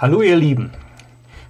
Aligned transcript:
Hallo 0.00 0.22
ihr 0.22 0.36
Lieben. 0.36 0.70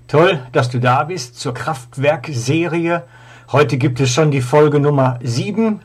Toll, 0.07 0.41
dass 0.53 0.71
du 0.71 0.81
da 0.81 1.04
bist 1.04 1.38
zur 1.38 1.53
Kraftwerk-Serie. 1.53 3.04
Heute 3.53 3.77
gibt 3.77 4.01
es 4.01 4.11
schon 4.11 4.31
die 4.31 4.40
Folge 4.40 4.81
Nummer 4.81 5.19
7 5.22 5.81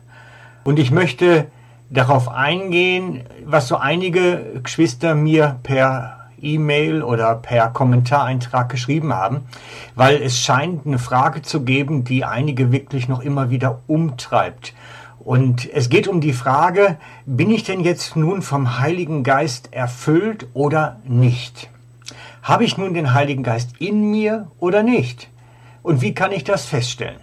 und 0.64 0.80
ich 0.80 0.90
möchte 0.90 1.48
darauf 1.90 2.30
eingehen, 2.30 3.26
was 3.44 3.68
so 3.68 3.76
einige 3.76 4.62
Geschwister 4.64 5.14
mir 5.14 5.60
per 5.64 6.30
E-Mail 6.40 7.04
oder 7.04 7.36
per 7.36 7.68
Kommentareintrag 7.68 8.70
geschrieben 8.70 9.14
haben, 9.14 9.42
weil 9.96 10.22
es 10.22 10.40
scheint 10.40 10.86
eine 10.86 11.00
Frage 11.00 11.42
zu 11.42 11.66
geben, 11.66 12.06
die 12.06 12.24
einige 12.24 12.72
wirklich 12.72 13.10
noch 13.10 13.20
immer 13.20 13.50
wieder 13.50 13.82
umtreibt. 13.88 14.74
Und 15.20 15.70
es 15.70 15.90
geht 15.90 16.08
um 16.08 16.22
die 16.22 16.32
Frage, 16.32 16.96
bin 17.26 17.52
ich 17.52 17.66
denn 17.66 17.82
jetzt 17.82 18.16
nun 18.16 18.42
vom 18.42 18.80
Heiligen 18.80 19.24
Geist 19.24 19.74
erfüllt 19.74 20.48
oder 20.54 21.02
nicht? 21.04 21.70
Habe 22.44 22.66
ich 22.66 22.78
nun 22.78 22.94
den 22.94 23.14
Heiligen 23.14 23.42
Geist 23.42 23.78
in 23.80 24.12
mir 24.12 24.52
oder 24.60 24.84
nicht? 24.84 25.30
Und 25.82 26.02
wie 26.02 26.14
kann 26.14 26.34
ich 26.34 26.44
das 26.44 26.66
feststellen? 26.66 27.22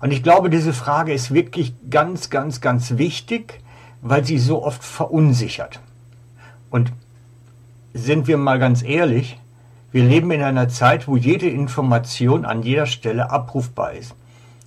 Und 0.00 0.12
ich 0.12 0.22
glaube, 0.22 0.48
diese 0.48 0.72
Frage 0.72 1.12
ist 1.12 1.34
wirklich 1.34 1.74
ganz, 1.90 2.30
ganz, 2.30 2.62
ganz 2.62 2.96
wichtig, 2.96 3.60
weil 4.00 4.24
sie 4.24 4.38
so 4.38 4.64
oft 4.64 4.82
verunsichert. 4.82 5.80
Und 6.70 6.90
sind 7.92 8.28
wir 8.28 8.38
mal 8.38 8.58
ganz 8.58 8.82
ehrlich, 8.82 9.38
wir 9.92 10.04
leben 10.04 10.30
in 10.30 10.42
einer 10.42 10.70
Zeit, 10.70 11.06
wo 11.06 11.16
jede 11.16 11.48
Information 11.48 12.46
an 12.46 12.62
jeder 12.62 12.86
Stelle 12.86 13.30
abrufbar 13.30 13.92
ist. 13.92 14.14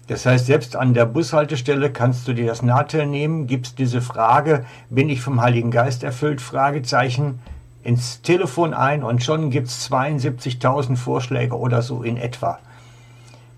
Das 0.06 0.28
heißt, 0.28 0.46
selbst 0.46 0.76
an 0.76 0.94
der 0.94 1.08
Bushaltestelle 1.08 1.92
kannst 1.92 2.28
du 2.28 2.34
dir 2.34 2.46
das 2.46 2.62
Natel 2.62 3.08
nehmen, 3.08 3.48
gibst 3.48 3.80
diese 3.80 4.02
Frage, 4.02 4.66
bin 4.92 5.10
ich 5.10 5.22
vom 5.22 5.42
Heiligen 5.42 5.72
Geist 5.72 6.04
erfüllt? 6.04 6.42
Fragezeichen, 6.42 7.40
ins 7.84 8.22
Telefon 8.22 8.74
ein 8.74 9.04
und 9.04 9.24
schon 9.24 9.50
gibt 9.50 9.68
es 9.68 9.92
72.000 9.92 10.96
Vorschläge 10.96 11.58
oder 11.58 11.82
so 11.82 12.04
in 12.04 12.18
etwa. 12.18 12.60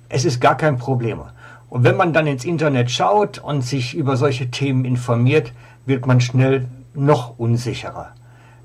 Es 0.10 0.26
ist 0.26 0.42
gar 0.42 0.58
kein 0.58 0.78
Problem. 0.78 1.22
Und 1.70 1.84
wenn 1.84 1.98
man 1.98 2.14
dann 2.14 2.28
ins 2.28 2.46
Internet 2.46 2.92
schaut 2.92 3.40
und 3.40 3.62
sich 3.62 3.96
über 3.96 4.18
solche 4.18 4.50
Themen 4.50 4.86
informiert, 4.86 5.54
wird 5.86 6.06
man 6.06 6.22
schnell 6.22 6.68
noch 6.94 7.38
unsicherer. 7.38 8.14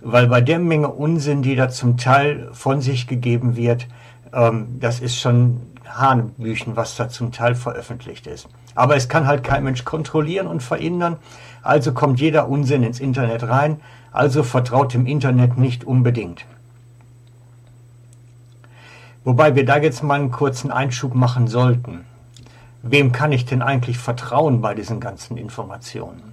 Weil 0.00 0.28
bei 0.28 0.40
der 0.40 0.58
Menge 0.58 0.88
Unsinn, 0.88 1.42
die 1.42 1.56
da 1.56 1.68
zum 1.68 1.96
Teil 1.96 2.48
von 2.52 2.80
sich 2.80 3.06
gegeben 3.06 3.56
wird, 3.56 3.86
ähm, 4.32 4.78
das 4.80 5.00
ist 5.00 5.18
schon 5.18 5.60
Hanebüchen, 5.86 6.76
was 6.76 6.96
da 6.96 7.08
zum 7.08 7.32
Teil 7.32 7.54
veröffentlicht 7.54 8.26
ist. 8.26 8.48
Aber 8.74 8.96
es 8.96 9.08
kann 9.08 9.26
halt 9.26 9.44
kein 9.44 9.64
Mensch 9.64 9.84
kontrollieren 9.84 10.46
und 10.46 10.62
verhindern. 10.62 11.16
Also 11.62 11.92
kommt 11.92 12.20
jeder 12.20 12.48
Unsinn 12.48 12.82
ins 12.82 13.00
Internet 13.00 13.48
rein 13.48 13.80
also 14.12 14.42
vertraut 14.42 14.94
dem 14.94 15.06
Internet 15.06 15.56
nicht 15.56 15.84
unbedingt. 15.84 16.44
Wobei 19.24 19.54
wir 19.54 19.64
da 19.64 19.78
jetzt 19.78 20.02
mal 20.02 20.14
einen 20.14 20.30
kurzen 20.30 20.70
Einschub 20.70 21.14
machen 21.14 21.46
sollten. 21.46 22.04
Wem 22.82 23.12
kann 23.12 23.32
ich 23.32 23.44
denn 23.44 23.60
eigentlich 23.62 23.98
vertrauen 23.98 24.62
bei 24.62 24.74
diesen 24.74 25.00
ganzen 25.00 25.36
Informationen? 25.36 26.32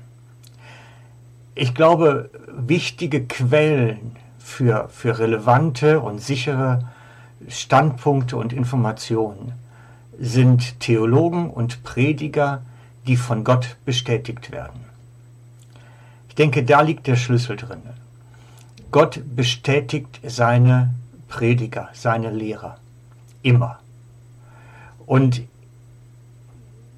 Ich 1.54 1.76
glaube, 1.76 2.30
wichtige 2.48 3.26
Quellen 3.26 4.16
für, 4.38 4.88
für 4.90 5.20
relevante 5.20 6.00
und 6.00 6.22
sichere 6.22 6.88
Standpunkte 7.50 8.38
und 8.38 8.54
Informationen 8.54 9.54
sind 10.20 10.80
Theologen 10.80 11.50
und 11.50 11.84
Prediger, 11.84 12.62
die 13.06 13.18
von 13.18 13.44
Gott 13.44 13.78
bestätigt 13.86 14.52
werden 14.52 14.88
denke, 16.38 16.64
da 16.64 16.82
liegt 16.82 17.08
der 17.08 17.16
Schlüssel 17.16 17.56
drin. 17.56 17.82
Gott 18.92 19.22
bestätigt 19.36 20.20
seine 20.24 20.94
Prediger, 21.28 21.90
seine 21.94 22.32
Lehrer. 22.32 22.78
Immer. 23.42 23.80
Und 25.06 25.42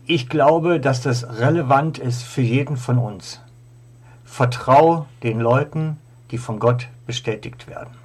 ich 0.05 0.29
glaube, 0.29 0.79
dass 0.79 1.01
das 1.01 1.39
relevant 1.39 1.97
ist 1.97 2.23
für 2.23 2.41
jeden 2.41 2.77
von 2.77 2.97
uns. 2.97 3.39
Vertrau 4.23 5.07
den 5.23 5.39
Leuten, 5.39 5.97
die 6.31 6.37
von 6.37 6.59
Gott 6.59 6.87
bestätigt 7.05 7.67
werden. 7.67 7.98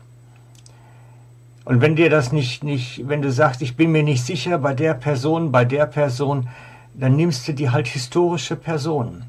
Und 1.65 1.81
wenn 1.81 1.97
dir 1.97 2.11
das 2.11 2.31
nicht, 2.31 2.63
nicht, 2.63 3.09
wenn 3.09 3.23
du 3.23 3.33
sagst, 3.33 3.63
ich 3.63 3.77
bin 3.77 3.91
mir 3.91 4.03
nicht 4.03 4.25
sicher 4.25 4.59
bei 4.59 4.75
der 4.75 4.95
Person, 4.95 5.51
bei 5.51 5.65
der 5.65 5.87
Person, 5.87 6.49
dann 6.93 7.17
nimmst 7.17 7.49
du 7.49 7.55
die 7.55 7.71
halt 7.71 7.89
historische 7.89 8.57
Personen. 8.57 9.25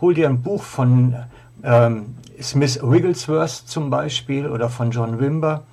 Hol 0.00 0.14
dir 0.14 0.28
ein 0.28 0.42
Buch 0.42 0.62
von 0.62 1.16
ähm, 1.62 2.14
Smith 2.40 2.80
Wigglesworth 2.82 3.50
zum 3.66 3.90
Beispiel 3.90 4.46
oder 4.46 4.70
von 4.70 4.92
John 4.92 5.18
Wimber, 5.18 5.64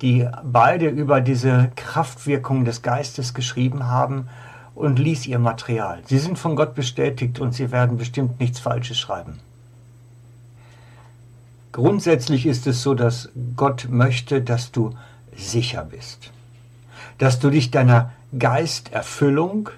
die 0.00 0.26
beide 0.42 0.88
über 0.88 1.20
diese 1.20 1.70
Kraftwirkung 1.76 2.64
des 2.64 2.82
Geistes 2.82 3.34
geschrieben 3.34 3.86
haben 3.86 4.28
und 4.74 4.98
lies 4.98 5.26
ihr 5.26 5.38
Material. 5.38 6.00
Sie 6.06 6.18
sind 6.18 6.38
von 6.38 6.56
Gott 6.56 6.74
bestätigt 6.74 7.40
und 7.40 7.52
sie 7.52 7.70
werden 7.70 7.98
bestimmt 7.98 8.40
nichts 8.40 8.58
Falsches 8.58 8.98
schreiben. 8.98 9.40
Grundsätzlich 11.72 12.46
ist 12.46 12.66
es 12.66 12.82
so, 12.82 12.94
dass 12.94 13.28
Gott 13.54 13.88
möchte, 13.90 14.40
dass 14.40 14.72
du 14.72 14.94
sicher 15.38 15.84
bist, 15.84 16.32
dass 17.18 17.38
du 17.38 17.50
dich 17.50 17.70
deiner 17.70 18.12
Geisterfüllung 18.38 19.70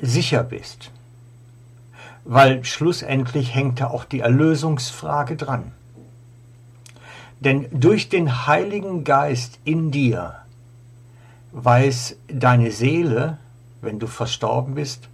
sicher 0.00 0.42
bist 0.42 0.90
weil 2.24 2.64
schlussendlich 2.64 3.54
hängt 3.54 3.80
da 3.80 3.88
auch 3.88 4.04
die 4.04 4.20
Erlösungsfrage 4.20 5.36
dran. 5.36 5.72
Denn 7.40 7.66
durch 7.70 8.08
den 8.08 8.46
Heiligen 8.46 9.04
Geist 9.04 9.58
in 9.64 9.90
dir 9.90 10.36
weiß 11.52 12.16
deine 12.28 12.70
Seele, 12.70 13.38
wenn 13.82 13.98
du 13.98 14.06
verstorben 14.06 14.74
bist, 14.74 15.08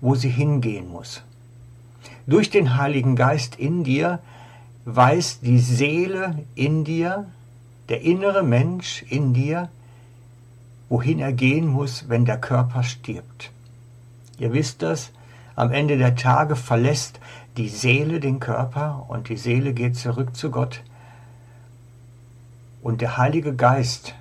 wo 0.00 0.14
sie 0.14 0.28
hingehen 0.28 0.88
muss. 0.88 1.22
Durch 2.26 2.50
den 2.50 2.76
Heiligen 2.76 3.16
Geist 3.16 3.56
in 3.56 3.82
dir 3.82 4.20
weiß 4.84 5.40
die 5.40 5.58
Seele 5.58 6.44
in 6.54 6.84
dir, 6.84 7.26
der 7.90 8.02
innere 8.02 8.42
Mensch 8.42 9.02
in 9.02 9.34
dir, 9.34 9.68
wohin 10.88 11.18
er 11.18 11.32
gehen 11.32 11.66
muss, 11.66 12.08
wenn 12.08 12.24
der 12.24 12.40
Körper 12.40 12.82
stirbt. 12.84 13.50
Ihr 14.38 14.52
wisst 14.52 14.82
das, 14.82 15.10
am 15.56 15.72
Ende 15.72 15.98
der 15.98 16.14
Tage 16.14 16.56
verlässt 16.56 17.20
die 17.56 17.68
Seele 17.68 18.20
den 18.20 18.40
Körper 18.40 19.04
und 19.08 19.28
die 19.28 19.36
Seele 19.36 19.74
geht 19.74 19.96
zurück 19.96 20.34
zu 20.34 20.50
Gott. 20.50 20.82
Und 22.80 23.00
der 23.00 23.18
Heilige 23.18 23.54
Geist 23.54 24.14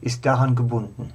ist 0.00 0.24
daran 0.24 0.54
gebunden. 0.54 1.12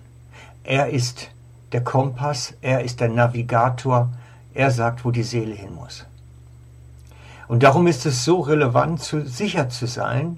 Er 0.64 0.90
ist 0.90 1.32
der 1.72 1.84
Kompass, 1.84 2.54
er 2.62 2.84
ist 2.84 3.00
der 3.00 3.10
Navigator, 3.10 4.12
er 4.54 4.72
sagt, 4.72 5.06
wo 5.06 5.12
die 5.12 5.24
Seele 5.24 5.56
hin 5.56 5.74
muss. 5.74 6.06
Und 7.48 7.64
darum 7.64 7.88
ist 7.88 8.06
es 8.06 8.26
so 8.26 8.42
relevant, 8.42 9.02
zu, 9.02 9.26
sicher 9.26 9.70
zu 9.70 9.88
sein, 9.88 10.38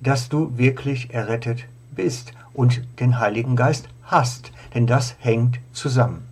dass 0.00 0.28
du 0.28 0.56
wirklich 0.58 1.12
errettet 1.12 1.64
bist 1.90 2.32
und 2.52 2.82
den 3.00 3.18
Heiligen 3.18 3.56
Geist 3.56 3.88
hast, 4.02 4.52
denn 4.74 4.86
das 4.86 5.16
hängt 5.18 5.58
zusammen. 5.72 6.26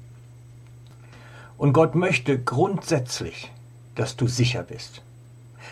Und 1.57 1.73
Gott 1.73 1.95
möchte 1.95 2.39
grundsätzlich, 2.39 3.51
dass 3.95 4.17
du 4.17 4.27
sicher 4.27 4.63
bist, 4.63 5.03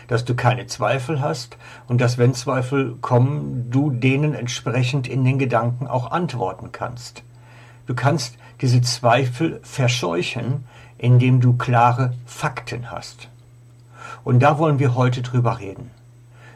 dass 0.07 0.25
du 0.25 0.35
keine 0.35 0.65
Zweifel 0.67 1.21
hast 1.21 1.57
und 1.87 2.01
dass, 2.01 2.17
wenn 2.17 2.33
Zweifel 2.33 2.95
kommen, 3.01 3.69
du 3.69 3.91
denen 3.91 4.33
entsprechend 4.33 5.07
in 5.07 5.23
den 5.23 5.37
Gedanken 5.39 5.87
auch 5.87 6.11
antworten 6.11 6.71
kannst. 6.71 7.23
Du 7.85 7.95
kannst 7.95 8.37
diese 8.61 8.81
Zweifel 8.81 9.59
verscheuchen, 9.63 10.63
indem 10.97 11.41
du 11.41 11.53
klare 11.53 12.13
Fakten 12.25 12.91
hast. 12.91 13.27
Und 14.23 14.39
da 14.39 14.57
wollen 14.57 14.79
wir 14.79 14.95
heute 14.95 15.21
drüber 15.21 15.59
reden, 15.59 15.91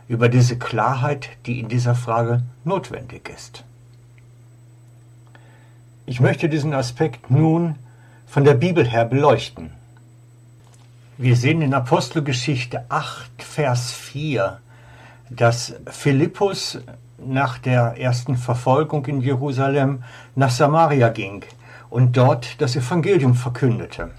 über 0.08 0.30
diese 0.30 0.58
Klarheit, 0.58 1.30
die 1.46 1.60
in 1.60 1.68
dieser 1.68 1.96
Frage 1.96 2.44
notwendig 2.64 3.30
ist. 3.30 3.64
Ich 6.06 6.20
möchte 6.22 6.48
diesen 6.48 6.74
Aspekt 6.74 7.30
nun 7.30 7.76
von 8.26 8.46
der 8.46 8.54
Bibel 8.54 8.88
her 8.88 9.06
beleuchten. 9.06 9.72
Wir 11.18 11.36
sehen 11.36 11.62
in 11.62 11.74
Apostelgeschichte 11.74 12.86
8, 12.90 13.44
Vers 13.44 13.92
4, 13.92 14.60
dass 15.30 15.74
Philippus 15.88 16.80
nach 17.18 17.58
der 17.58 17.96
ersten 18.00 18.38
Verfolgung 18.38 19.06
in 19.08 19.22
Jerusalem 19.22 20.04
nach 20.36 20.52
Samaria 20.52 21.10
ging 21.10 21.44
und 21.90 22.16
dort 22.16 22.62
das 22.62 22.76
Evangelium 22.76 23.34
verkündete. 23.34 24.12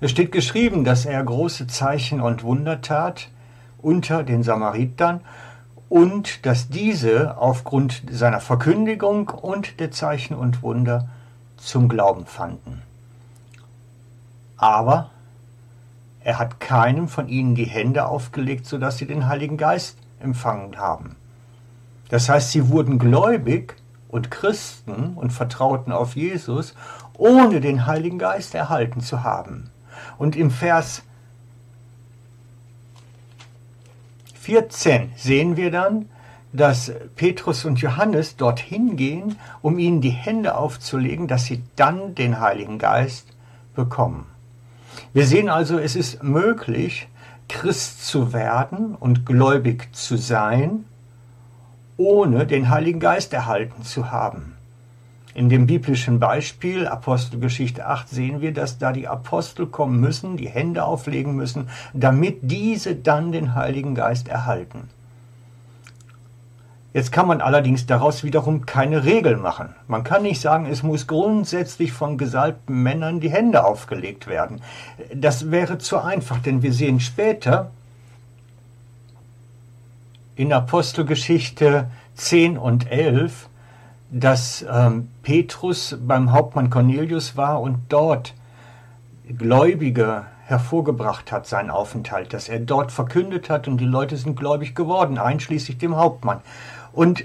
Es 0.00 0.10
steht 0.10 0.32
geschrieben, 0.32 0.84
dass 0.84 1.04
er 1.04 1.22
große 1.22 1.66
Zeichen 1.66 2.20
und 2.20 2.42
Wunder 2.42 2.80
tat 2.80 3.28
unter 3.82 4.22
den 4.22 4.42
Samaritern 4.42 5.20
und 5.88 6.46
dass 6.46 6.68
diese 6.68 7.36
aufgrund 7.36 8.02
seiner 8.10 8.40
Verkündigung 8.40 9.28
und 9.28 9.80
der 9.80 9.90
Zeichen 9.90 10.34
und 10.34 10.62
Wunder 10.62 11.08
zum 11.56 11.88
Glauben 11.88 12.26
fanden 12.26 12.82
aber 14.62 15.10
er 16.20 16.38
hat 16.38 16.60
keinem 16.60 17.08
von 17.08 17.26
ihnen 17.26 17.56
die 17.56 17.64
Hände 17.64 18.06
aufgelegt, 18.06 18.64
sodass 18.64 18.96
sie 18.96 19.06
den 19.06 19.26
Heiligen 19.26 19.56
Geist 19.56 19.98
empfangen 20.20 20.78
haben. 20.78 21.16
Das 22.10 22.28
heißt, 22.28 22.52
sie 22.52 22.68
wurden 22.68 23.00
gläubig 23.00 23.74
und 24.06 24.30
Christen 24.30 25.14
und 25.16 25.32
vertrauten 25.32 25.92
auf 25.92 26.14
Jesus, 26.14 26.76
ohne 27.18 27.60
den 27.60 27.86
Heiligen 27.86 28.20
Geist 28.20 28.54
erhalten 28.54 29.00
zu 29.00 29.24
haben. 29.24 29.70
Und 30.16 30.36
im 30.36 30.52
Vers 30.52 31.02
14 34.42 35.12
sehen 35.16 35.56
wir 35.56 35.70
dann, 35.70 36.06
dass 36.52 36.92
Petrus 37.14 37.64
und 37.64 37.80
Johannes 37.80 38.34
dorthin 38.36 38.96
gehen, 38.96 39.36
um 39.62 39.78
ihnen 39.78 40.00
die 40.00 40.10
Hände 40.10 40.56
aufzulegen, 40.56 41.28
dass 41.28 41.44
sie 41.44 41.62
dann 41.76 42.16
den 42.16 42.40
Heiligen 42.40 42.78
Geist 42.78 43.28
bekommen. 43.76 44.26
Wir 45.12 45.26
sehen 45.26 45.48
also, 45.48 45.78
es 45.78 45.94
ist 45.94 46.24
möglich, 46.24 47.06
Christ 47.48 48.04
zu 48.04 48.32
werden 48.32 48.96
und 48.96 49.24
gläubig 49.24 49.94
zu 49.94 50.16
sein, 50.16 50.86
ohne 51.96 52.44
den 52.44 52.68
Heiligen 52.68 52.98
Geist 52.98 53.32
erhalten 53.32 53.84
zu 53.84 54.10
haben. 54.10 54.51
In 55.34 55.48
dem 55.48 55.66
biblischen 55.66 56.20
Beispiel 56.20 56.86
Apostelgeschichte 56.86 57.86
8 57.86 58.08
sehen 58.08 58.40
wir, 58.42 58.52
dass 58.52 58.78
da 58.78 58.92
die 58.92 59.08
Apostel 59.08 59.66
kommen 59.66 59.98
müssen, 59.98 60.36
die 60.36 60.48
Hände 60.48 60.84
auflegen 60.84 61.34
müssen, 61.34 61.70
damit 61.94 62.38
diese 62.42 62.94
dann 62.94 63.32
den 63.32 63.54
Heiligen 63.54 63.94
Geist 63.94 64.28
erhalten. 64.28 64.90
Jetzt 66.94 67.10
kann 67.10 67.26
man 67.26 67.40
allerdings 67.40 67.86
daraus 67.86 68.22
wiederum 68.22 68.66
keine 68.66 69.04
Regel 69.04 69.38
machen. 69.38 69.74
Man 69.88 70.04
kann 70.04 70.22
nicht 70.22 70.42
sagen, 70.42 70.66
es 70.66 70.82
muss 70.82 71.06
grundsätzlich 71.06 71.90
von 71.92 72.18
gesalbten 72.18 72.82
Männern 72.82 73.18
die 73.18 73.30
Hände 73.30 73.64
aufgelegt 73.64 74.26
werden. 74.26 74.60
Das 75.14 75.50
wäre 75.50 75.78
zu 75.78 75.98
einfach, 75.98 76.40
denn 76.40 76.62
wir 76.62 76.74
sehen 76.74 77.00
später 77.00 77.70
in 80.36 80.52
Apostelgeschichte 80.52 81.90
10 82.14 82.58
und 82.58 82.90
11, 82.90 83.48
dass 84.12 84.64
ähm, 84.70 85.08
Petrus 85.22 85.96
beim 86.00 86.32
Hauptmann 86.32 86.68
Cornelius 86.68 87.36
war 87.36 87.60
und 87.60 87.78
dort 87.88 88.34
Gläubige 89.26 90.26
hervorgebracht 90.44 91.32
hat, 91.32 91.46
seinen 91.46 91.70
Aufenthalt, 91.70 92.34
dass 92.34 92.50
er 92.50 92.60
dort 92.60 92.92
verkündet 92.92 93.48
hat 93.48 93.68
und 93.68 93.78
die 93.78 93.86
Leute 93.86 94.18
sind 94.18 94.38
gläubig 94.38 94.74
geworden, 94.74 95.16
einschließlich 95.16 95.78
dem 95.78 95.96
Hauptmann. 95.96 96.42
Und 96.92 97.24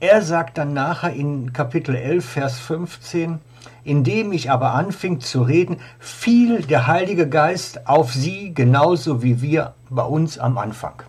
er 0.00 0.22
sagt 0.22 0.58
dann 0.58 0.72
nachher 0.72 1.12
in 1.12 1.52
Kapitel 1.52 1.94
11, 1.94 2.24
Vers 2.24 2.58
15, 2.58 3.38
indem 3.84 4.32
ich 4.32 4.50
aber 4.50 4.74
anfing 4.74 5.20
zu 5.20 5.42
reden, 5.42 5.76
fiel 6.00 6.62
der 6.62 6.88
Heilige 6.88 7.28
Geist 7.28 7.86
auf 7.86 8.12
sie 8.12 8.52
genauso 8.54 9.22
wie 9.22 9.40
wir 9.40 9.74
bei 9.88 10.02
uns 10.02 10.38
am 10.38 10.58
Anfang. 10.58 11.02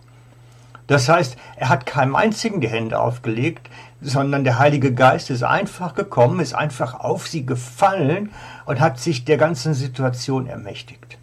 Das 0.85 1.07
heißt, 1.07 1.37
er 1.55 1.69
hat 1.69 1.85
keinem 1.85 2.15
einzigen 2.15 2.61
die 2.61 2.67
Hände 2.67 2.99
aufgelegt, 2.99 3.69
sondern 4.01 4.43
der 4.43 4.59
Heilige 4.59 4.93
Geist 4.93 5.29
ist 5.29 5.43
einfach 5.43 5.93
gekommen, 5.93 6.39
ist 6.39 6.53
einfach 6.53 6.99
auf 6.99 7.27
sie 7.27 7.45
gefallen 7.45 8.31
und 8.65 8.79
hat 8.79 8.99
sich 8.99 9.25
der 9.25 9.37
ganzen 9.37 9.73
Situation 9.73 10.47
ermächtigt. 10.47 11.17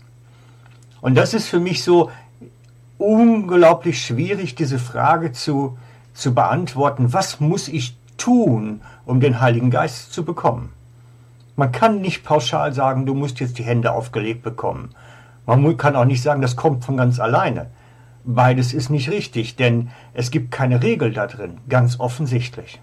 Und 1.00 1.14
das 1.14 1.34
ist 1.34 1.48
für 1.48 1.60
mich 1.60 1.82
so 1.82 2.10
unglaublich 2.98 4.04
schwierig, 4.04 4.54
diese 4.54 4.78
Frage 4.78 5.32
zu, 5.32 5.78
zu 6.14 6.34
beantworten, 6.34 7.12
was 7.12 7.40
muss 7.40 7.68
ich 7.68 7.96
tun, 8.16 8.80
um 9.04 9.20
den 9.20 9.40
Heiligen 9.40 9.70
Geist 9.70 10.12
zu 10.12 10.24
bekommen? 10.24 10.72
Man 11.54 11.72
kann 11.72 12.00
nicht 12.00 12.24
pauschal 12.24 12.74
sagen, 12.74 13.06
du 13.06 13.14
musst 13.14 13.40
jetzt 13.40 13.58
die 13.58 13.62
Hände 13.62 13.92
aufgelegt 13.92 14.42
bekommen. 14.42 14.90
Man 15.46 15.76
kann 15.76 15.96
auch 15.96 16.04
nicht 16.04 16.22
sagen, 16.22 16.42
das 16.42 16.56
kommt 16.56 16.84
von 16.84 16.96
ganz 16.96 17.18
alleine. 17.20 17.68
Beides 18.28 18.74
ist 18.74 18.90
nicht 18.90 19.08
richtig, 19.08 19.54
denn 19.54 19.90
es 20.12 20.32
gibt 20.32 20.50
keine 20.50 20.82
Regel 20.82 21.12
da 21.12 21.28
drin, 21.28 21.58
ganz 21.68 22.00
offensichtlich. 22.00 22.80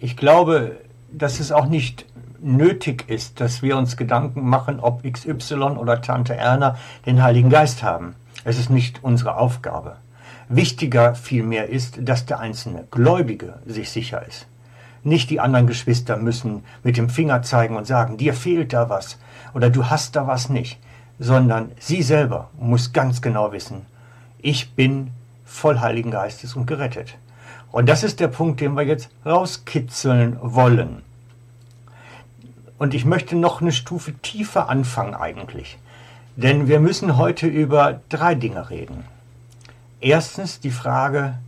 Ich 0.00 0.16
glaube, 0.16 0.80
dass 1.12 1.38
es 1.38 1.52
auch 1.52 1.66
nicht 1.66 2.04
nötig 2.40 3.04
ist, 3.08 3.40
dass 3.40 3.62
wir 3.62 3.76
uns 3.76 3.96
Gedanken 3.96 4.48
machen, 4.48 4.80
ob 4.80 5.04
XY 5.04 5.54
oder 5.54 6.02
Tante 6.02 6.34
Erna 6.34 6.78
den 7.06 7.22
Heiligen 7.22 7.48
Geist 7.48 7.84
haben. 7.84 8.16
Es 8.42 8.58
ist 8.58 8.70
nicht 8.70 9.04
unsere 9.04 9.36
Aufgabe. 9.36 9.98
Wichtiger 10.48 11.14
vielmehr 11.14 11.68
ist, 11.68 12.00
dass 12.00 12.26
der 12.26 12.40
einzelne 12.40 12.88
Gläubige 12.90 13.60
sich 13.66 13.90
sicher 13.90 14.26
ist. 14.26 14.48
Nicht 15.04 15.30
die 15.30 15.38
anderen 15.38 15.68
Geschwister 15.68 16.16
müssen 16.16 16.64
mit 16.82 16.96
dem 16.96 17.08
Finger 17.08 17.42
zeigen 17.42 17.76
und 17.76 17.86
sagen, 17.86 18.16
dir 18.16 18.34
fehlt 18.34 18.72
da 18.72 18.88
was 18.88 19.16
oder 19.54 19.70
du 19.70 19.86
hast 19.86 20.16
da 20.16 20.26
was 20.26 20.48
nicht 20.48 20.80
sondern 21.20 21.70
sie 21.78 22.02
selber 22.02 22.48
muss 22.58 22.92
ganz 22.94 23.20
genau 23.20 23.52
wissen, 23.52 23.86
ich 24.40 24.72
bin 24.72 25.10
voll 25.44 25.78
Heiligen 25.78 26.10
Geistes 26.10 26.56
und 26.56 26.66
gerettet. 26.66 27.18
Und 27.70 27.88
das 27.88 28.02
ist 28.02 28.20
der 28.20 28.28
Punkt, 28.28 28.60
den 28.60 28.74
wir 28.74 28.82
jetzt 28.82 29.10
rauskitzeln 29.24 30.38
wollen. 30.40 31.02
Und 32.78 32.94
ich 32.94 33.04
möchte 33.04 33.36
noch 33.36 33.60
eine 33.60 33.70
Stufe 33.70 34.14
tiefer 34.14 34.70
anfangen 34.70 35.14
eigentlich. 35.14 35.78
Denn 36.36 36.68
wir 36.68 36.80
müssen 36.80 37.18
heute 37.18 37.46
über 37.46 38.00
drei 38.08 38.34
Dinge 38.34 38.70
reden. 38.70 39.04
Erstens 40.00 40.60
die 40.60 40.70
Frage, 40.70 41.38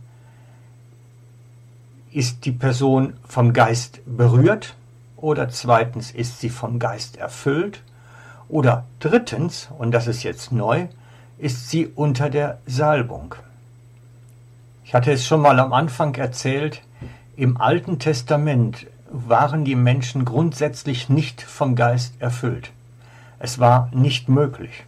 ist 2.11 2.45
die 2.45 2.51
Person 2.51 3.13
vom 3.27 3.53
Geist 3.53 4.01
berührt? 4.05 4.75
Oder 5.17 5.49
zweitens, 5.49 6.11
ist 6.11 6.41
sie 6.41 6.49
vom 6.49 6.77
Geist 6.77 7.17
erfüllt? 7.17 7.81
Oder 8.49 8.85
drittens, 8.99 9.69
und 9.77 9.91
das 9.91 10.07
ist 10.07 10.23
jetzt 10.23 10.51
neu, 10.51 10.87
ist 11.37 11.69
sie 11.69 11.87
unter 11.87 12.29
der 12.29 12.59
Salbung. 12.65 13.35
Ich 14.85 14.93
hatte 14.93 15.11
es 15.11 15.25
schon 15.25 15.41
mal 15.41 15.59
am 15.59 15.73
Anfang 15.73 16.15
erzählt, 16.15 16.81
im 17.35 17.59
Alten 17.59 17.99
Testament 17.99 18.87
waren 19.09 19.65
die 19.65 19.75
Menschen 19.75 20.25
grundsätzlich 20.25 21.09
nicht 21.09 21.41
vom 21.41 21.75
Geist 21.75 22.15
erfüllt. 22.19 22.71
Es 23.39 23.59
war 23.59 23.89
nicht 23.93 24.29
möglich. 24.29 24.85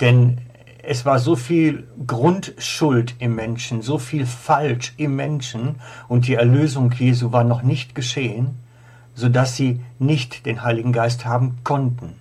Denn 0.00 0.38
es 0.82 1.04
war 1.04 1.18
so 1.18 1.36
viel 1.36 1.86
Grundschuld 2.06 3.14
im 3.18 3.34
Menschen, 3.34 3.82
so 3.82 3.98
viel 3.98 4.26
falsch 4.26 4.94
im 4.96 5.16
Menschen 5.16 5.76
und 6.08 6.26
die 6.26 6.34
Erlösung 6.34 6.92
Jesu 6.92 7.32
war 7.32 7.44
noch 7.44 7.62
nicht 7.62 7.94
geschehen, 7.94 8.58
sodass 9.14 9.56
sie 9.56 9.80
nicht 9.98 10.46
den 10.46 10.62
Heiligen 10.62 10.92
Geist 10.92 11.26
haben 11.26 11.58
konnten. 11.64 12.19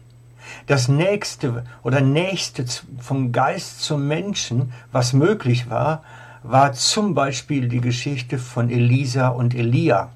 Das 0.68 0.88
nächste 0.88 1.64
oder 1.84 2.02
nächste 2.02 2.66
vom 3.00 3.32
Geist 3.32 3.82
zum 3.82 4.08
Menschen, 4.08 4.74
was 4.92 5.14
möglich 5.14 5.70
war, 5.70 6.04
war 6.44 6.74
zum 6.74 7.14
Beispiel 7.14 7.68
die 7.68 7.82
Geschichte 7.82 8.38
von 8.38 8.70
Elisa 8.70 9.30
und 9.30 9.54
Elia. 9.54 10.10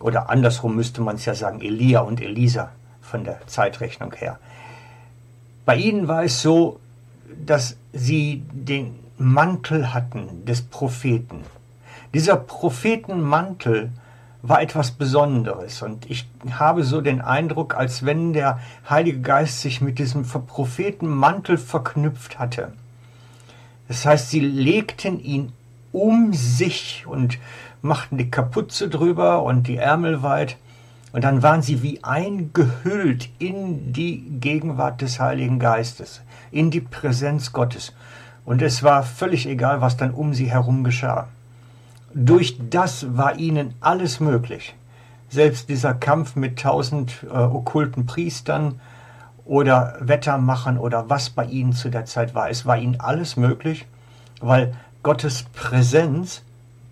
Oder 0.00 0.28
andersrum 0.30 0.74
müsste 0.76 1.00
man 1.00 1.16
es 1.16 1.24
ja 1.24 1.34
sagen, 1.34 1.60
Elia 1.60 2.00
und 2.00 2.20
Elisa 2.20 2.70
von 3.00 3.24
der 3.24 3.46
Zeitrechnung 3.46 4.12
her. 4.12 4.38
Bei 5.64 5.76
ihnen 5.76 6.08
war 6.08 6.24
es 6.24 6.42
so, 6.42 6.80
dass 7.44 7.76
sie 7.92 8.42
den 8.52 8.98
Mantel 9.16 9.94
hatten 9.94 10.44
des 10.44 10.62
Propheten. 10.62 11.42
Dieser 12.12 12.36
Prophetenmantel 12.36 13.90
war 14.46 14.60
etwas 14.60 14.90
Besonderes. 14.90 15.80
Und 15.80 16.10
ich 16.10 16.28
habe 16.50 16.84
so 16.84 17.00
den 17.00 17.22
Eindruck, 17.22 17.74
als 17.74 18.04
wenn 18.04 18.34
der 18.34 18.60
Heilige 18.88 19.20
Geist 19.20 19.62
sich 19.62 19.80
mit 19.80 19.98
diesem 19.98 20.24
Prophetenmantel 20.24 21.56
verknüpft 21.56 22.38
hatte. 22.38 22.74
Das 23.88 24.04
heißt, 24.04 24.28
sie 24.28 24.40
legten 24.40 25.18
ihn 25.18 25.52
um 25.92 26.34
sich 26.34 27.04
und 27.06 27.38
machten 27.80 28.18
die 28.18 28.30
Kapuze 28.30 28.88
drüber 28.88 29.42
und 29.42 29.66
die 29.66 29.78
Ärmel 29.78 30.22
weit. 30.22 30.58
Und 31.12 31.24
dann 31.24 31.42
waren 31.42 31.62
sie 31.62 31.82
wie 31.82 32.04
eingehüllt 32.04 33.30
in 33.38 33.94
die 33.94 34.18
Gegenwart 34.40 35.00
des 35.00 35.20
Heiligen 35.20 35.58
Geistes, 35.58 36.20
in 36.50 36.70
die 36.70 36.80
Präsenz 36.80 37.52
Gottes. 37.52 37.94
Und 38.44 38.60
es 38.60 38.82
war 38.82 39.04
völlig 39.04 39.46
egal, 39.46 39.80
was 39.80 39.96
dann 39.96 40.10
um 40.10 40.34
sie 40.34 40.50
herum 40.50 40.84
geschah. 40.84 41.28
Durch 42.14 42.56
das 42.70 43.16
war 43.16 43.38
ihnen 43.38 43.74
alles 43.80 44.20
möglich. 44.20 44.76
Selbst 45.30 45.68
dieser 45.68 45.94
Kampf 45.94 46.36
mit 46.36 46.60
tausend 46.60 47.24
äh, 47.24 47.36
okkulten 47.36 48.06
Priestern 48.06 48.80
oder 49.44 49.96
Wettermachern 50.00 50.78
oder 50.78 51.10
was 51.10 51.28
bei 51.28 51.44
ihnen 51.44 51.72
zu 51.72 51.90
der 51.90 52.04
Zeit 52.04 52.32
war. 52.32 52.48
Es 52.48 52.66
war 52.66 52.78
ihnen 52.78 53.00
alles 53.00 53.36
möglich, 53.36 53.86
weil 54.40 54.74
Gottes 55.02 55.42
Präsenz 55.54 56.42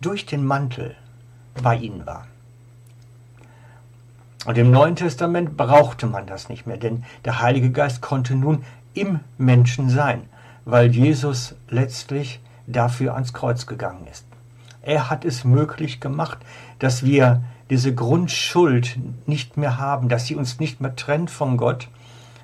durch 0.00 0.26
den 0.26 0.44
Mantel 0.44 0.96
bei 1.62 1.76
ihnen 1.76 2.04
war. 2.04 2.26
Und 4.44 4.58
im 4.58 4.72
Neuen 4.72 4.96
Testament 4.96 5.56
brauchte 5.56 6.08
man 6.08 6.26
das 6.26 6.48
nicht 6.48 6.66
mehr, 6.66 6.78
denn 6.78 7.04
der 7.24 7.40
Heilige 7.40 7.70
Geist 7.70 8.00
konnte 8.02 8.34
nun 8.34 8.64
im 8.92 9.20
Menschen 9.38 9.88
sein, 9.88 10.22
weil 10.64 10.90
Jesus 10.90 11.54
letztlich 11.68 12.40
dafür 12.66 13.14
ans 13.14 13.32
Kreuz 13.32 13.66
gegangen 13.66 14.08
ist. 14.10 14.26
Er 14.82 15.10
hat 15.10 15.24
es 15.24 15.44
möglich 15.44 16.00
gemacht, 16.00 16.38
dass 16.78 17.04
wir 17.04 17.42
diese 17.70 17.94
Grundschuld 17.94 18.98
nicht 19.26 19.56
mehr 19.56 19.78
haben, 19.78 20.08
dass 20.08 20.26
sie 20.26 20.36
uns 20.36 20.58
nicht 20.60 20.80
mehr 20.80 20.96
trennt 20.96 21.30
von 21.30 21.56
Gott, 21.56 21.88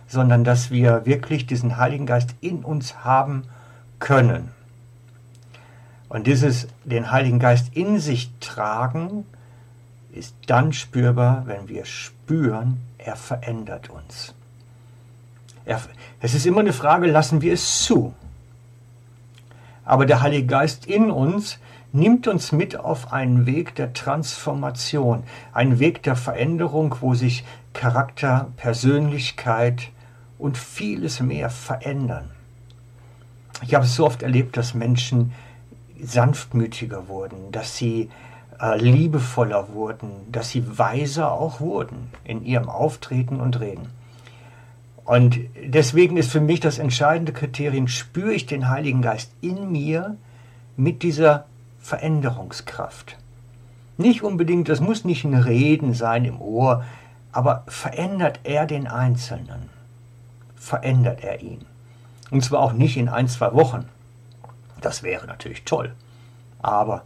sondern 0.07 0.45
dass 0.45 0.71
wir 0.71 1.05
wirklich 1.05 1.47
diesen 1.47 1.77
Heiligen 1.77 2.07
Geist 2.07 2.35
in 2.41 2.65
uns 2.65 3.05
haben 3.05 3.43
können. 3.99 4.51
Und 6.09 6.27
dieses 6.27 6.69
den 6.85 7.11
Heiligen 7.11 7.39
Geist 7.39 7.77
in 7.77 7.99
sich 7.99 8.31
tragen, 8.41 9.27
ist 10.13 10.35
dann 10.47 10.73
spürbar, 10.73 11.43
wenn 11.47 11.69
wir 11.69 11.85
spüren, 11.85 12.81
er 12.97 13.17
verändert 13.17 13.91
uns. 13.91 14.35
Er, 15.65 15.81
es 16.21 16.35
ist 16.35 16.47
immer 16.47 16.61
eine 16.61 16.73
Frage, 16.73 17.07
lassen 17.11 17.43
wir 17.43 17.53
es 17.53 17.83
zu? 17.85 18.15
Aber 19.85 20.07
der 20.07 20.23
Heilige 20.23 20.47
Geist 20.47 20.87
in 20.87 21.11
uns 21.11 21.59
nimmt 21.93 22.29
uns 22.29 22.53
mit 22.53 22.77
auf 22.77 23.13
einen 23.13 23.47
Weg 23.47 23.75
der 23.75 23.93
Transformation, 23.93 25.25
einen 25.53 25.79
Weg 25.79 26.03
der 26.03 26.17
Veränderung, 26.17 26.97
wo 27.01 27.15
sich 27.15 27.45
Charakter, 27.73 28.49
Persönlichkeit 28.57 29.91
und 30.39 30.59
vieles 30.59 31.21
mehr 31.21 31.51
verändern. 31.51 32.31
Ich 33.63 33.75
habe 33.75 33.85
es 33.85 33.97
so 33.97 34.07
oft 34.07 34.23
erlebt, 34.23 34.57
dass 34.57 34.75
Menschen 34.75 35.33
sanftmütiger 36.01 37.09
wurden, 37.09 37.51
dass 37.51 37.77
sie 37.77 38.09
äh, 38.61 38.79
liebevoller 38.79 39.73
wurden, 39.73 40.11
dass 40.31 40.51
sie 40.51 40.79
weiser 40.79 41.33
auch 41.33 41.61
wurden 41.61 42.11
in 42.25 42.45
ihrem 42.45 42.69
Auftreten 42.69 43.41
und 43.41 43.59
Reden. 43.61 43.89
Und 45.05 45.39
deswegen 45.65 46.17
ist 46.17 46.31
für 46.31 46.41
mich 46.41 46.61
das 46.61 46.79
entscheidende 46.79 47.33
Kriterium, 47.33 47.89
spüre 47.89 48.35
ich 48.35 48.47
den 48.47 48.69
Heiligen 48.69 49.01
Geist 49.01 49.33
in 49.41 49.73
mir 49.73 50.17
mit 50.77 51.03
dieser 51.03 51.47
Veränderungskraft. 51.89 53.17
Nicht 53.97 54.23
unbedingt, 54.23 54.69
das 54.69 54.79
muss 54.79 55.07
nicht 55.07 55.25
ein 55.25 55.33
Reden 55.33 55.95
sein 55.95 56.27
im 56.27 56.39
Ohr, 56.39 56.85
aber 57.33 57.65
verändert 57.67 58.41
er 58.45 58.67
den 58.67 58.87
Einzelnen, 58.87 59.71
verändert 60.55 61.25
er 61.25 61.41
ihn. 61.41 61.65
Und 62.31 62.45
zwar 62.45 62.61
auch 62.61 62.75
nicht 62.75 62.99
in 62.99 63.09
ein, 63.09 63.27
zwei 63.27 63.55
Wochen. 63.55 63.89
Das 64.83 65.03
wäre 65.03 65.27
natürlich 65.27 65.65
toll. 65.65 65.95
Aber 66.61 67.05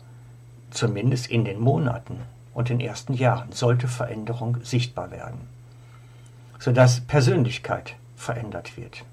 zumindest 0.71 1.29
in 1.29 1.45
den 1.45 1.61
Monaten 1.61 2.19
und 2.53 2.69
den 2.69 2.81
ersten 2.81 3.15
Jahren 3.15 3.53
sollte 3.53 3.87
Veränderung 3.87 4.59
sichtbar 4.65 5.13
werden, 5.13 5.43
sodass 6.59 7.03
Persönlichkeit 7.03 7.95
verändert 8.17 8.77
wird. 8.77 9.05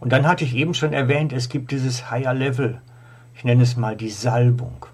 Und 0.00 0.12
dann 0.12 0.26
hatte 0.26 0.44
ich 0.44 0.54
eben 0.54 0.74
schon 0.74 0.92
erwähnt, 0.92 1.32
es 1.32 1.48
gibt 1.48 1.70
dieses 1.70 2.10
Higher 2.10 2.34
Level, 2.34 2.80
ich 3.34 3.44
nenne 3.44 3.62
es 3.62 3.76
mal 3.76 3.96
die 3.96 4.10
Salbung. 4.10 4.86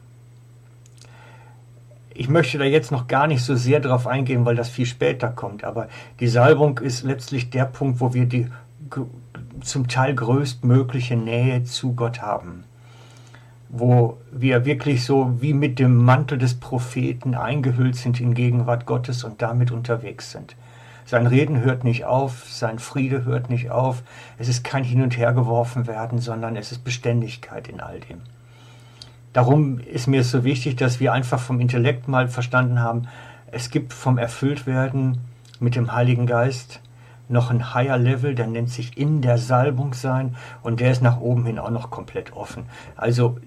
Ich 2.16 2.28
möchte 2.28 2.58
da 2.58 2.64
jetzt 2.64 2.92
noch 2.92 3.08
gar 3.08 3.26
nicht 3.26 3.42
so 3.42 3.56
sehr 3.56 3.80
drauf 3.80 4.06
eingehen, 4.06 4.44
weil 4.44 4.54
das 4.54 4.68
viel 4.68 4.86
später 4.86 5.28
kommt, 5.28 5.64
aber 5.64 5.88
die 6.20 6.28
Salbung 6.28 6.78
ist 6.78 7.02
letztlich 7.02 7.50
der 7.50 7.64
Punkt, 7.64 8.00
wo 8.00 8.14
wir 8.14 8.26
die 8.26 8.48
zum 9.60 9.88
Teil 9.88 10.14
größtmögliche 10.14 11.16
Nähe 11.16 11.64
zu 11.64 11.94
Gott 11.94 12.22
haben. 12.22 12.64
Wo 13.68 14.18
wir 14.30 14.64
wirklich 14.64 15.04
so 15.04 15.40
wie 15.40 15.54
mit 15.54 15.78
dem 15.78 15.96
Mantel 15.96 16.38
des 16.38 16.54
Propheten 16.54 17.34
eingehüllt 17.34 17.96
sind 17.96 18.20
in 18.20 18.34
Gegenwart 18.34 18.86
Gottes 18.86 19.24
und 19.24 19.42
damit 19.42 19.72
unterwegs 19.72 20.30
sind. 20.30 20.54
Sein 21.06 21.26
Reden 21.26 21.60
hört 21.60 21.84
nicht 21.84 22.04
auf, 22.04 22.46
sein 22.48 22.78
Friede 22.78 23.24
hört 23.24 23.50
nicht 23.50 23.70
auf. 23.70 24.02
Es 24.38 24.48
ist 24.48 24.64
kein 24.64 24.84
Hin 24.84 25.02
und 25.02 25.16
Her 25.16 25.32
geworfen 25.32 25.86
werden, 25.86 26.18
sondern 26.18 26.56
es 26.56 26.72
ist 26.72 26.84
Beständigkeit 26.84 27.68
in 27.68 27.80
all 27.80 28.00
dem. 28.00 28.22
Darum 29.34 29.80
ist 29.80 30.06
mir 30.06 30.20
es 30.20 30.30
so 30.30 30.44
wichtig, 30.44 30.76
dass 30.76 31.00
wir 31.00 31.12
einfach 31.12 31.40
vom 31.40 31.60
Intellekt 31.60 32.08
mal 32.08 32.28
verstanden 32.28 32.80
haben, 32.80 33.08
es 33.50 33.70
gibt 33.70 33.92
vom 33.92 34.18
Erfülltwerden 34.18 35.18
mit 35.60 35.76
dem 35.76 35.92
Heiligen 35.92 36.26
Geist 36.26 36.80
noch 37.28 37.50
ein 37.50 37.74
Higher 37.74 37.98
Level, 37.98 38.34
der 38.34 38.46
nennt 38.46 38.70
sich 38.70 38.98
in 38.98 39.22
der 39.22 39.38
Salbung 39.38 39.94
sein 39.94 40.36
und 40.62 40.80
der 40.80 40.90
ist 40.90 41.02
nach 41.02 41.20
oben 41.20 41.46
hin 41.46 41.58
auch 41.58 41.70
noch 41.70 41.90
komplett 41.90 42.32
offen. 42.32 42.64
Also 42.96 43.38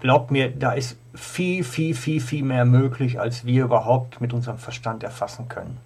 glaubt 0.00 0.30
mir, 0.30 0.50
da 0.50 0.72
ist 0.72 0.96
viel, 1.14 1.64
viel, 1.64 1.94
viel, 1.94 2.20
viel 2.20 2.44
mehr 2.44 2.64
möglich, 2.64 3.20
als 3.20 3.44
wir 3.44 3.64
überhaupt 3.64 4.20
mit 4.20 4.32
unserem 4.32 4.58
Verstand 4.58 5.02
erfassen 5.02 5.48
können. 5.48 5.78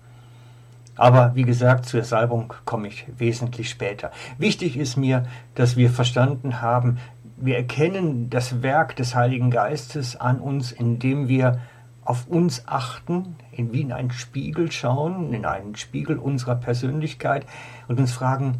Aber 0.97 1.35
wie 1.35 1.43
gesagt, 1.43 1.87
zur 1.87 2.03
Salbung 2.05 2.55
komme 2.65 2.88
ich 2.88 3.07
wesentlich 3.19 3.69
später. 3.69 4.11
Wichtig 4.38 4.76
ist 4.76 4.97
mir, 4.97 5.26
dass 5.55 5.76
wir 5.76 5.91
verstanden 5.91 6.62
haben, 6.62 6.99
wir 7.37 7.57
erkennen 7.57 8.31
das 8.31 8.62
Werk 8.62 8.97
des 8.97 9.15
Heiligen 9.15 9.50
Geistes 9.50 10.17
an 10.17 10.41
uns, 10.41 10.73
indem 10.73 11.29
wir 11.29 11.61
auf 12.03 12.26
uns 12.29 12.62
achten, 12.67 13.37
wie 13.53 13.83
in 13.83 13.93
einen 13.93 14.11
Spiegel 14.11 14.73
schauen, 14.73 15.35
in 15.35 15.45
einen 15.45 15.76
Spiegel 15.76 16.17
unserer 16.19 16.55
Persönlichkeit 16.55 17.45
und 17.88 18.00
uns 18.00 18.12
fragen, 18.12 18.59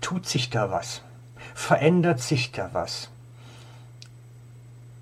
tut 0.00 0.26
sich 0.26 0.48
da 0.48 0.70
was? 0.70 1.02
Verändert 1.54 2.20
sich 2.20 2.52
da 2.52 2.70
was? 2.72 3.10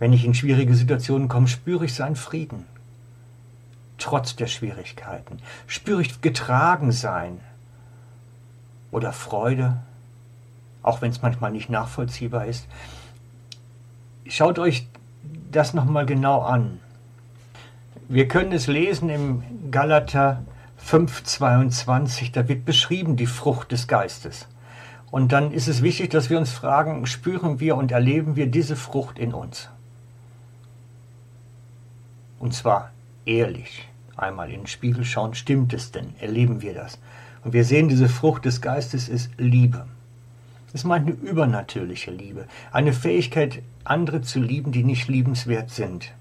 Wenn 0.01 0.13
ich 0.13 0.25
in 0.25 0.35
schwierige 0.35 0.75
Situationen 0.75 1.29
komme, 1.29 1.47
spüre 1.47 1.85
ich 1.85 1.95
seinen 1.95 2.17
Frieden 2.17 2.65
trotz 4.05 4.37
der 4.37 4.49
Schwierigkeiten? 4.49 5.39
Spüre 5.67 6.03
ich 6.03 6.21
getragen 6.21 6.93
sein 6.93 7.41
oder 8.91 9.15
Freude, 9.15 9.79
auch 10.83 11.01
wenn 11.01 11.11
es 11.11 11.23
manchmal 11.23 11.51
nicht 11.53 11.71
nachvollziehbar 11.71 12.45
ist? 12.45 12.67
Schaut 14.29 14.59
euch 14.59 14.87
das 15.51 15.73
nochmal 15.73 16.05
genau 16.05 16.43
an. 16.43 16.81
Wir 18.09 18.29
können 18.29 18.53
es 18.53 18.67
lesen 18.67 19.09
im 19.09 19.71
Galater 19.71 20.43
5,22, 20.87 22.31
da 22.33 22.47
wird 22.47 22.67
beschrieben 22.67 23.17
die 23.17 23.27
Frucht 23.27 23.73
des 23.73 23.89
Geistes. 23.89 24.47
Und 25.11 25.33
dann 25.33 25.51
ist 25.51 25.67
es 25.67 25.81
wichtig, 25.81 26.11
dass 26.11 26.29
wir 26.29 26.37
uns 26.37 26.53
fragen, 26.53 27.07
spüren 27.07 27.59
wir 27.59 27.77
und 27.77 27.91
erleben 27.91 28.37
wir 28.37 28.49
diese 28.49 28.77
Frucht 28.77 29.19
in 29.19 29.33
uns? 29.33 29.71
Und 32.39 32.53
zwar 32.53 32.91
ehrlich 33.25 33.89
einmal 34.17 34.51
in 34.51 34.61
den 34.61 34.67
Spiegel 34.67 35.05
schauen, 35.05 35.35
stimmt 35.35 35.73
es 35.73 35.93
denn? 35.93 36.15
Erleben 36.21 36.63
wir 36.63 36.75
das? 36.75 36.99
Und 37.45 37.53
wir 37.53 37.65
sehen, 37.65 37.89
diese 37.89 38.09
Frucht 38.09 38.45
des 38.45 38.61
Geistes 38.61 39.09
ist 39.09 39.31
Liebe. 39.39 39.87
Es 40.73 40.85
meint 40.85 41.07
eine 41.07 41.17
übernatürliche 41.17 42.11
Liebe, 42.11 42.47
eine 42.73 42.93
Fähigkeit, 42.93 43.63
andere 43.85 44.23
zu 44.23 44.41
lieben, 44.41 44.73
die 44.73 44.83
nicht 44.83 45.09
liebenswert 45.09 45.71
sind. 45.71 46.13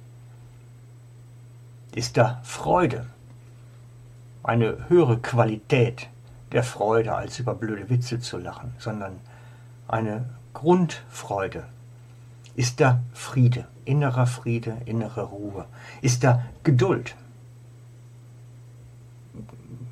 Ist 1.95 2.17
da 2.17 2.39
Freude, 2.43 3.07
eine 4.43 4.89
höhere 4.89 5.17
Qualität 5.17 6.09
der 6.51 6.63
Freude, 6.63 7.15
als 7.15 7.39
über 7.39 7.55
blöde 7.55 7.89
Witze 7.89 8.19
zu 8.19 8.37
lachen, 8.37 8.73
sondern 8.77 9.19
eine 9.87 10.25
Grundfreude. 10.53 11.65
Ist 12.55 12.79
da 12.79 13.01
Friede, 13.13 13.67
innerer 13.85 14.27
Friede, 14.27 14.77
innere 14.85 15.23
Ruhe? 15.23 15.65
Ist 16.01 16.23
da 16.23 16.43
Geduld? 16.63 17.15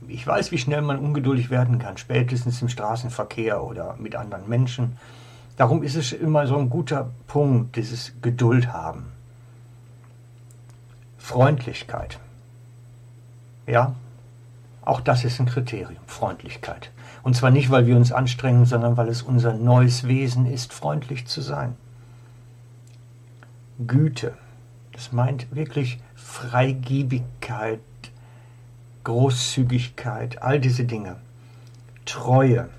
Ich 0.07 0.25
weiß, 0.25 0.51
wie 0.51 0.57
schnell 0.57 0.81
man 0.81 0.99
ungeduldig 0.99 1.49
werden 1.49 1.79
kann, 1.79 1.97
spätestens 1.97 2.61
im 2.61 2.69
Straßenverkehr 2.69 3.63
oder 3.63 3.95
mit 3.97 4.15
anderen 4.15 4.47
Menschen. 4.47 4.97
Darum 5.57 5.83
ist 5.83 5.95
es 5.95 6.11
immer 6.11 6.47
so 6.47 6.57
ein 6.57 6.69
guter 6.69 7.11
Punkt, 7.27 7.75
dieses 7.75 8.13
Geduld 8.21 8.73
haben. 8.73 9.11
Freundlichkeit. 11.17 12.19
Ja, 13.67 13.95
auch 14.81 15.01
das 15.01 15.23
ist 15.23 15.39
ein 15.39 15.45
Kriterium, 15.45 16.03
Freundlichkeit. 16.07 16.91
Und 17.23 17.35
zwar 17.35 17.51
nicht, 17.51 17.69
weil 17.69 17.85
wir 17.85 17.95
uns 17.95 18.11
anstrengen, 18.11 18.65
sondern 18.65 18.97
weil 18.97 19.07
es 19.07 19.21
unser 19.21 19.53
neues 19.53 20.07
Wesen 20.07 20.45
ist, 20.45 20.73
freundlich 20.73 21.27
zu 21.27 21.41
sein. 21.41 21.75
Güte, 23.85 24.33
das 24.91 25.11
meint 25.11 25.55
wirklich 25.55 25.99
Freigebigkeit, 26.15 27.79
Großzügigkeit, 29.03 30.41
all 30.41 30.59
diese 30.59 30.85
Dinge. 30.85 31.17
Treue. 32.05 32.69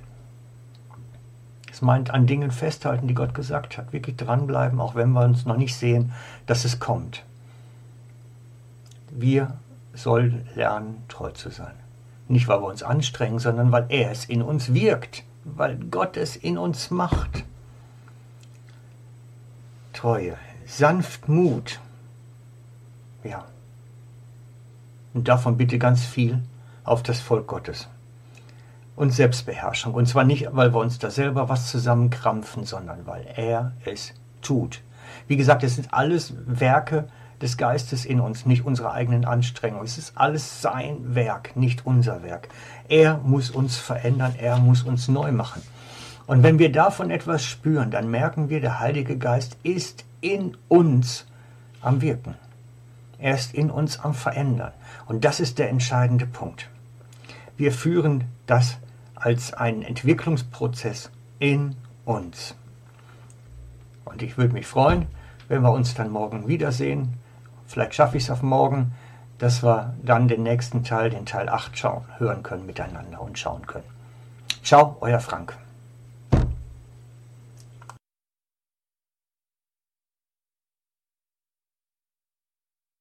Es 1.71 1.83
meint 1.83 2.11
an 2.11 2.26
Dingen 2.26 2.50
festhalten, 2.50 3.09
die 3.09 3.14
Gott 3.14 3.35
gesagt 3.35 3.79
hat. 3.79 3.93
Wirklich 3.93 4.17
dranbleiben, 4.17 4.81
auch 4.81 4.95
wenn 4.95 5.12
wir 5.12 5.25
uns 5.25 5.47
noch 5.47 5.57
nicht 5.57 5.75
sehen, 5.75 6.12
dass 6.47 6.64
es 6.64 6.81
kommt. 6.81 7.25
Wir 9.11 9.55
sollen 9.95 10.49
lernen, 10.55 11.02
treu 11.09 11.31
zu 11.31 11.50
sein. 11.50 11.75
Nicht, 12.29 12.49
weil 12.49 12.61
wir 12.61 12.69
uns 12.69 12.83
anstrengen, 12.83 13.38
sondern 13.38 13.73
weil 13.73 13.87
er 13.88 14.11
es 14.11 14.25
in 14.25 14.43
uns 14.43 14.73
wirkt, 14.73 15.25
weil 15.45 15.76
Gott 15.76 16.17
es 16.17 16.37
in 16.37 16.57
uns 16.57 16.91
macht. 16.91 17.45
Treue, 19.93 20.37
Sanftmut. 20.67 21.81
Ja, 23.25 23.45
und 25.14 25.28
davon 25.28 25.57
bitte 25.57 25.78
ganz 25.78 26.04
viel 26.04 26.42
auf 26.85 27.02
das 27.02 27.21
Volk 27.21 27.47
Gottes. 27.47 27.88
Und 28.95 29.11
Selbstbeherrschung. 29.11 29.95
Und 29.95 30.07
zwar 30.07 30.25
nicht, 30.25 30.49
weil 30.52 30.75
wir 30.75 30.81
uns 30.81 30.99
da 30.99 31.11
selber 31.11 31.49
was 31.49 31.71
zusammenkrampfen, 31.71 32.64
sondern 32.64 33.07
weil 33.07 33.26
er 33.37 33.73
es 33.85 34.12
tut. 34.42 34.83
Wie 35.26 35.37
gesagt, 35.37 35.62
es 35.64 35.76
sind 35.76 35.92
alles 35.92 36.35
Werke 36.47 37.09
des 37.40 37.57
Geistes 37.57 38.04
in 38.04 38.21
uns, 38.21 38.47
nicht 38.47 38.64
unsere 38.64 38.92
eigenen 38.92 39.25
Anstrengungen. 39.25 39.85
Es 39.85 39.99
ist 39.99 40.12
alles 40.16 40.62
sein 40.62 41.14
Werk, 41.14 41.57
nicht 41.57 41.85
unser 41.85 42.23
Werk. 42.23 42.49
Er 42.88 43.19
muss 43.19 43.50
uns 43.50 43.76
verändern, 43.76 44.35
er 44.38 44.59
muss 44.59 44.83
uns 44.83 45.09
neu 45.09 45.33
machen. 45.33 45.62
Und 46.26 46.42
wenn 46.42 46.59
wir 46.59 46.71
davon 46.71 47.11
etwas 47.11 47.45
spüren, 47.45 47.90
dann 47.90 48.11
merken 48.11 48.49
wir, 48.49 48.61
der 48.61 48.78
Heilige 48.78 49.19
Geist 49.19 49.57
ist 49.64 50.04
in 50.21 50.57
uns 50.69 51.26
am 51.81 52.00
Wirken. 52.00 52.37
Er 53.23 53.37
ist 53.37 53.55
in 53.55 53.71
uns 53.71 54.00
am 54.00 54.14
Verändern. 54.14 54.73
Und 55.07 55.25
das 55.25 55.38
ist 55.38 55.59
der 55.61 55.71
entscheidende 55.71 56.26
Punkt. 56.26 56.69
Wir 57.57 57.71
führen 57.71 58.25
das 58.47 58.79
als 59.14 59.55
einen 59.55 59.83
Entwicklungsprozess 59.83 61.11
in 61.38 61.76
uns. 62.05 62.57
Und 64.05 64.23
ich 64.23 64.37
würde 64.37 64.52
mich 64.52 64.67
freuen, 64.67 65.07
wenn 65.47 65.62
wir 65.62 65.71
uns 65.71 65.95
dann 65.95 66.11
morgen 66.11 66.49
wiedersehen. 66.49 67.14
Vielleicht 67.67 67.95
schaffe 67.95 68.17
ich 68.17 68.25
es 68.25 68.31
auf 68.31 68.43
morgen, 68.43 68.93
dass 69.38 69.62
wir 69.62 69.95
dann 70.02 70.26
den 70.26 70.43
nächsten 70.43 70.83
Teil, 70.83 71.11
den 71.11 71.25
Teil 71.25 71.49
8, 71.49 71.79
schauen, 71.79 72.05
hören 72.19 72.43
können 72.43 72.67
miteinander 72.67 73.21
und 73.21 73.38
schauen 73.38 73.67
können. 73.69 73.85
Ciao, 74.64 74.97
euer 75.00 75.21
Frank. 75.21 75.57